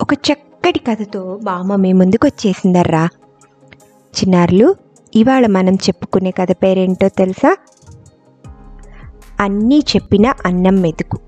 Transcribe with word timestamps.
ఒక 0.00 0.14
చక్కటి 0.14 0.78
కథతో 0.78 1.40
బామ్మ 1.42 1.76
మీ 1.76 1.92
ముందుకు 1.92 2.26
వచ్చేసిందర్రా 2.26 3.08
చిన్నారులు 3.98 4.76
ఇవాళ 5.14 5.46
మనం 5.46 5.74
చెప్పుకునే 5.74 6.30
కథ 6.30 6.52
పేరేంటో 6.52 7.08
తెలుసా? 7.08 7.56
అన్నీ 9.40 9.78
చెప్పిన 9.78 10.32
అన్నం 10.46 10.80
మెతుకు. 10.80 11.18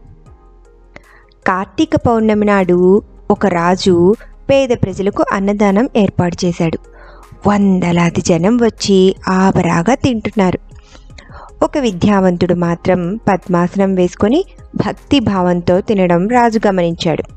కార్తీక 1.46 1.96
పౌర్ణమి 1.96 2.46
నాడు 2.46 3.02
ఒక 3.30 3.46
రాజు 3.46 4.14
పేద 4.50 4.68
ప్రజలకు 4.68 5.24
అన్నదానం 5.32 5.88
ఏర్పాటు 5.96 6.36
చేశాడు. 6.44 6.78
వందలాది 7.48 8.20
జనం 8.20 8.56
వచ్చి 8.56 9.16
ఆవరాగా 9.28 9.94
తింటున్నారు. 9.94 10.58
ఒక 11.62 11.78
విద్యావంతుడు 11.78 12.54
మాత్రం 12.54 13.16
పద్మాసనం 13.28 13.94
వేసుకొని 13.94 14.44
భక్తి 14.76 15.20
భావంతో 15.20 15.80
తినడం 15.80 16.28
రాజు 16.28 16.60
గమనించాడు. 16.66 17.35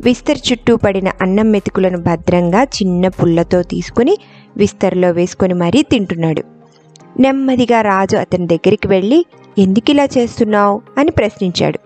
విస్తర్ 0.00 0.38
చుట్టూ 0.52 0.76
పడిన 0.76 1.08
అన్నం 1.22 1.50
మెతుకులను 1.50 1.98
భద్రంగా 1.98 2.62
చిన్న 2.62 3.08
పుల్లతో 3.08 3.62
తీసుకుని 3.62 4.16
విస్తర్లో 4.56 5.10
వేసుకొని 5.10 5.54
మరీ 5.54 5.82
తింటున్నాడు. 5.82 6.42
నెమ్మదిగా 7.20 7.80
రాజు 7.80 8.16
అతని 8.16 8.46
దగ్గరికి 8.46 8.88
వెళ్ళి 8.88 9.26
ఎందుకు 9.58 9.90
ఇలా 9.90 10.04
చేస్తున్నావు? 10.04 10.82
అని 10.98 11.10
ప్రశ్నించాడు. 11.10 11.78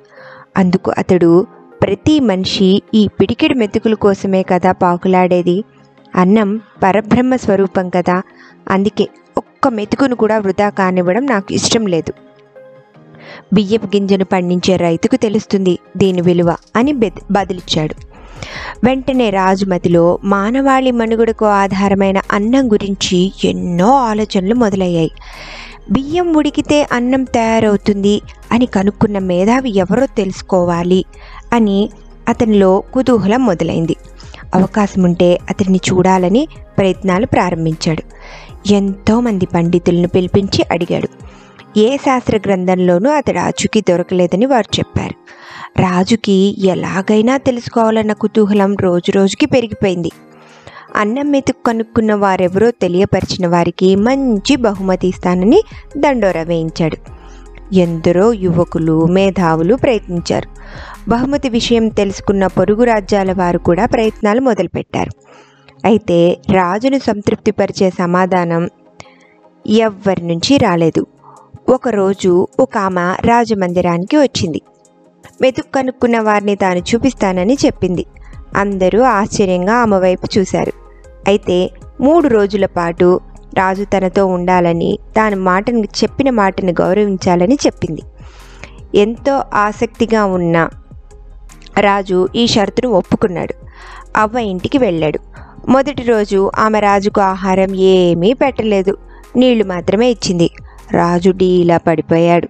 అందుకు 0.56 0.92
అతడు 0.98 1.46
ప్రతి 1.82 2.20
మనిషి 2.20 2.82
ఈ 2.95 3.09
పిడికిడి 3.20 3.55
మెతుకుల 3.55 3.95
కోసమే 3.95 4.43
కదా 4.43 4.73
పాకులాడేది? 4.73 5.65
అన్నం 6.15 6.60
పరబ్రహ్మ 6.82 7.37
స్వరూపం 7.37 7.88
కదా. 7.88 8.23
అందుకే 8.70 9.09
ఒక్క 9.37 9.68
మెతుకును 9.68 10.16
కూడా 10.16 10.38
వృధా 10.38 10.68
కానివ్వడం 10.68 11.27
నాకు 11.27 11.52
ఇష్టం 11.52 11.87
లేదు. 11.87 12.12
బియ్యపు 13.52 13.86
గింజను 13.86 14.24
పండించే 14.24 14.76
రైతుకు 14.76 15.16
తెలుస్తుంది 15.16 15.78
దీని 15.96 16.20
విలువ 16.20 16.56
అని 16.76 16.92
బెద 16.92 17.12
బదిలిచ్చాడు. 17.30 17.94
వెంటనే 18.84 19.30
రాజుమతిలో 19.30 20.18
మానవాళి 20.24 20.90
మనుగడకు 20.90 21.45
ఆధారమైన 21.45 22.20
అన్నం 22.32 22.73
గురించి 22.73 23.32
ఎన్నో 23.45 23.90
ఆలోచనలు 23.96 24.54
మొదలయ్యాయి. 24.54 25.10
బియ్యం 25.90 26.34
ఉడికితే 26.34 26.88
అన్నం 26.92 27.24
తయారవుతుంది 27.24 28.23
అని 28.52 28.66
కనుక్కున్న 28.66 29.18
మేధావి 29.18 29.76
ఎవరో 29.76 30.06
తెలుసుకోవాలి 30.06 31.04
అని 31.52 31.90
అతనిలో 32.29 32.82
కుతూహలం 32.95 33.46
మొదలైంది. 33.46 33.96
అవకాశం 34.54 35.02
ఉంటే 35.02 35.38
అతన్ని 35.51 35.80
చూడాలని 35.92 36.48
ప్రయత్నాలు 36.79 37.26
ప్రారంభించాడు. 37.26 38.02
ఎంతోమంది 38.68 39.46
పండితులను 39.46 40.08
పిలిపించి 40.08 40.64
అడిగాడు. 40.70 41.08
ఏ 41.76 41.96
శాస్త్ర 41.96 42.36
గ్రంథంలోనూ 42.36 43.10
అతడు 43.10 43.36
రాజుకి 43.36 43.80
దొరకలేదని 43.80 44.46
వారు 44.46 44.78
చెప్పారు. 44.78 45.14
రాజుకి 45.80 46.66
ఎలాగైనా 46.66 47.36
తెలుసుకోవాలన్న 47.36 48.12
కుతూహలం 48.12 48.76
రోజు 48.76 49.12
రోజుకి 49.12 49.46
పెరిగిపోయింది. 49.46 50.10
అన్నం 50.96 51.30
మెతుకు 51.30 51.62
కనుక్కున్న 51.66 52.14
వారెవరో 52.14 52.70
తెలియపరిచిన 52.70 53.46
వారికి 53.46 53.96
మంచి 53.96 54.56
బహుమతి 54.56 55.08
ఇస్తానని 55.08 55.62
దండోరా 55.98 56.42
వేయించాడు. 56.42 56.96
ఎందరో 57.74 58.32
యువకులు 58.32 59.06
మేధావులు 59.06 59.74
ప్రయత్నించారు. 59.74 60.48
బహుమతి 61.10 61.48
విషయం 61.48 61.88
తెలుసుకున్న 61.88 62.46
పొరుగు 62.46 62.84
రాజ్యాల 62.84 63.32
వారు 63.32 63.58
కూడా 63.58 63.86
ప్రయత్నాలు 63.86 64.41
మొదలుపెట్టారు. 64.41 65.10
అయితే 65.84 66.38
రాజును 66.53 66.98
సంతృప్తిపరిచే 66.98 67.91
సమాధానం 67.91 68.69
ఎవ్వరి 69.66 70.26
నుంచి 70.26 70.56
రాలేదు. 70.56 71.06
ఒకరోజు 71.69 72.48
ఒక 72.60 72.78
ఆమె 72.78 73.28
రాజమందిరానికి 73.28 74.16
వచ్చింది. 74.16 74.62
మెతుకు 75.41 75.72
కనుక్కున్న 75.72 76.20
వారిని 76.20 76.56
తాను 76.56 76.78
చూపిస్తానని 76.78 77.56
చెప్పింది. 77.66 78.06
అందరూ 78.56 79.03
ఆశ్చర్యంగా 79.03 79.75
ఆమె 79.75 79.98
వైపు 79.98 80.38
చూశారు. 80.38 80.72
అయితే 81.28 81.70
మూడు 82.00 82.28
రోజుల 82.28 82.66
పాటు 82.66 83.20
రాజు 83.54 83.84
తనతో 83.84 84.26
ఉండాలని 84.26 84.98
తాను 85.16 85.36
మాటను 85.36 85.78
చెప్పిన 85.78 86.30
మాటను 86.30 86.72
గౌరవించాలని 86.72 87.58
చెప్పింది. 87.66 88.02
ఎంతో 88.94 89.44
ఆసక్తిగా 89.54 90.24
ఉన్న 90.24 90.68
రాజు 91.80 92.28
ఈ 92.36 92.46
షరతును 92.46 92.88
ఒప్పుకున్నాడు. 92.91 93.54
అవ్వ 94.16 94.38
ఇంటికి 94.38 94.78
వెళ్ళాడు. 94.78 95.18
మొదటి 95.68 96.02
రోజు 96.02 96.50
ఆమె 96.58 96.80
రాజుకు 96.80 97.20
ఆహారం 97.20 97.74
ఏమీ 97.74 98.32
పెట్టలేదు. 98.32 98.96
నీళ్ళు 99.36 99.64
మాత్రమే 99.64 100.10
ఇచ్చింది. 100.10 100.50
రాజు 100.92 101.30
డీలా 101.30 101.76
పడిపోయాడు. 101.76 102.48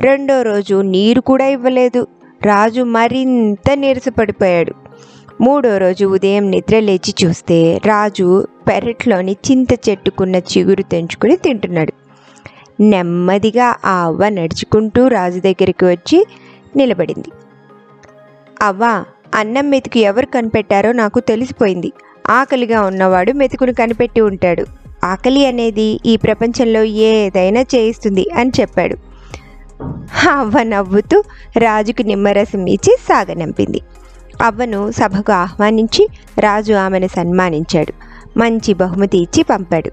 రెండో 0.00 0.42
రోజు 0.42 0.82
నీరు 0.82 1.20
కూడా 1.20 1.46
ఇవ్వలేదు. 1.46 2.06
రాజు 2.42 2.82
మరింత 2.82 3.70
నీరసపడిపోయాడు 3.74 4.72
మూడో 5.40 5.78
రోజు 5.78 6.06
ఉదయం 6.06 6.50
నిద్ర 6.50 6.78
లేచి 6.78 7.14
చూస్తే 7.24 7.80
రాజు 7.86 8.46
పెరట్లోని 8.68 9.36
చింత 9.50 9.88
చెట్టుకున్న 9.88 10.36
చిగురు 10.36 10.82
తెంచుకుని 10.82 11.36
తింటున్నాడు. 11.36 11.92
నెమ్మదిగా 12.82 13.76
ఆ 13.84 14.04
అవ్వ 14.04 14.28
నడుచుకుంటూ 14.28 15.08
రాజు 15.08 15.40
దగ్గరికి 15.40 15.84
వచ్చి 15.84 16.26
నిలబడింది. 16.76 17.28
అవ్వ 18.62 19.04
అన్నం 19.34 19.70
మెతుకు 19.70 19.98
ఎవరు 19.98 20.26
కనిపెట్టారో 20.26 20.92
నాకు 20.92 21.20
తెలిసిపోయింది. 21.20 21.92
ఆకలిగా 22.30 22.82
ఉన్నవాడు 22.82 23.32
మెతుకును 23.32 23.72
కనిపెట్టి 23.72 24.20
ఉంటాడు. 24.20 24.83
ఆకలి 25.04 25.46
అనేది 25.46 26.00
ఈ 26.06 26.16
ప్రపంచంలో 26.16 26.82
ఏదైనా 26.82 27.60
చేయిస్తుంది 27.60 28.30
అని 28.36 28.50
చెప్పాడు. 28.60 28.96
అవ్వ 30.30 30.62
నవ్వుతూ 30.62 31.22
రాజుకు 31.58 32.02
నిమ్మరసం 32.02 32.66
ఇచ్చి 32.66 32.96
సాగనంపింది 33.08 33.80
అవ్వను 34.42 34.90
సభకు 34.90 35.32
ఆహ్వానించి 35.32 36.08
రాజు 36.38 36.72
ఆమెను 36.72 37.06
సన్మానించాడు. 37.06 37.92
మంచి 38.38 38.74
బహుమతి 38.74 39.18
ఇచ్చి 39.18 39.42
పంపాడు. 39.42 39.90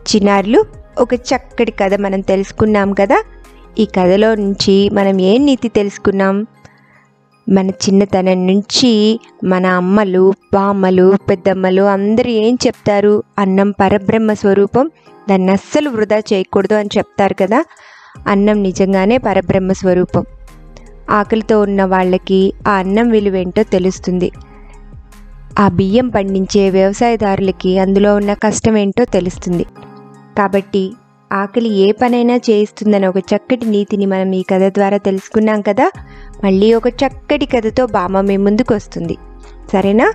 చిన్నారులు 0.00 0.64
ఒక 0.98 1.14
చక్కటి 1.14 1.70
కథ 1.70 1.94
మనం 1.94 2.20
తెలుసుకున్నాం 2.20 2.92
కదా? 2.92 3.24
ఈ 3.78 3.84
కథలో 3.84 4.34
నుంచి 4.34 4.90
మనం 4.90 5.20
ఏం 5.20 5.46
నీతి 5.46 5.68
తెలుసుకున్నాం? 5.68 6.46
మన 7.48 7.70
చిన్నతనం 7.70 8.46
నుంచి 8.46 9.20
మన 9.44 9.66
అమ్మలు 9.66 10.34
బామ్మలు 10.54 11.14
పెద్దమ్మలు 11.30 11.82
అందరూ 11.82 12.30
ఏం 12.30 12.58
చెప్తారు? 12.66 13.22
అన్నం 13.38 13.70
పరబ్రహ్మ 13.70 14.32
స్వరూపం 14.32 14.90
దాన్ని 15.30 15.52
అస్సలు 15.52 15.90
వృధా 15.90 16.18
చేయకూడదు 16.18 16.74
అని 16.74 16.88
చెప్తారు 16.98 17.34
కదా? 17.34 17.64
అన్నం 18.26 18.62
నిజంగానే 18.62 19.18
పరబ్రహ్మ 19.18 19.72
స్వరూపం. 19.72 20.24
ఆకలితో 21.10 21.60
ఉన్న 21.60 21.84
వాళ్ళకి 21.84 22.52
ఆ 22.68 22.70
అన్నం 22.70 23.08
విలువేంటో 23.08 23.62
తెలుస్తుంది. 23.62 24.32
ఆ 25.58 25.68
బియ్యం 25.68 26.08
పండించే 26.08 26.70
వ్యవసాయదారులకి 26.70 27.78
అందులో 27.78 28.16
ఉన్న 28.16 28.34
కష్టం 28.34 28.76
ఏంటో 28.76 29.04
తెలుస్తుంది. 29.04 29.66
కాబట్టి 30.38 30.92
ఆకలి 31.32 31.68
ఏ 31.68 31.92
పనైనా 31.92 32.36
చేయిస్తుందని 32.36 33.06
ఒక 33.06 33.18
చక్కటి 33.18 33.66
నీతిని 33.66 34.06
మనం 34.06 34.32
ఈ 34.32 34.42
కథ 34.42 34.62
ద్వారా 34.68 34.96
తెలుసుకున్నాం 34.96 35.62
కదా 35.62 35.90
మళ్ళీ 36.44 36.74
ఒక 36.74 36.88
చక్కటి 36.88 37.46
కథతో 37.46 37.86
బామ్మ 37.86 38.20
మీ 38.20 38.36
ముందుకు 38.36 38.74
వస్తుంది 38.74 39.16
సరేనా? 39.72 40.12